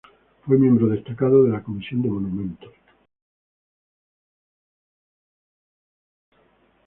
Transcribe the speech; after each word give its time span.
Fue 0.47 0.57
miembro 0.57 0.87
destacado 0.87 1.43
de 1.43 1.51
la 1.51 1.61
Comisión 1.61 2.01
de 2.01 2.09
Monumentos. 2.09 2.73